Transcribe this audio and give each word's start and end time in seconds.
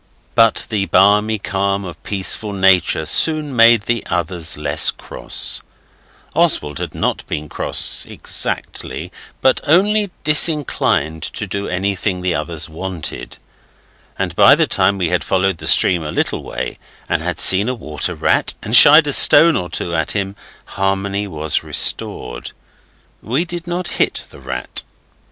But 0.33 0.65
the 0.71 0.87
balmy 0.87 1.37
calm 1.37 1.85
of 1.85 2.01
peaceful 2.01 2.53
Nature 2.53 3.05
soon 3.05 3.55
made 3.55 3.83
the 3.83 4.03
others 4.07 4.57
less 4.57 4.89
cross 4.89 5.61
Oswald 6.33 6.79
had 6.79 6.95
not 6.95 7.23
been 7.27 7.47
cross 7.47 8.07
exactly 8.07 9.11
but 9.43 9.61
only 9.63 10.09
disinclined 10.23 11.21
to 11.21 11.45
do 11.45 11.67
anything 11.67 12.21
the 12.23 12.33
others 12.33 12.67
wanted 12.67 13.37
and 14.17 14.35
by 14.35 14.55
the 14.55 14.65
time 14.65 14.97
we 14.97 15.09
had 15.09 15.23
followed 15.23 15.59
the 15.59 15.67
stream 15.67 16.01
a 16.03 16.11
little 16.11 16.41
way, 16.41 16.79
and 17.07 17.21
had 17.21 17.39
seen 17.39 17.69
a 17.69 17.75
water 17.75 18.15
rat 18.15 18.55
and 18.63 18.75
shied 18.75 19.05
a 19.05 19.13
stone 19.13 19.55
or 19.55 19.69
two 19.69 19.93
at 19.93 20.13
him, 20.13 20.35
harmony 20.65 21.27
was 21.27 21.63
restored. 21.63 22.53
We 23.21 23.45
did 23.45 23.67
not 23.67 23.87
hit 23.87 24.25
the 24.31 24.39
rat. 24.39 24.81